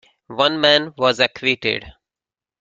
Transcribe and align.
One 0.29 0.59
man 0.59 0.95
was 0.97 1.19
acquitted. 1.19 1.93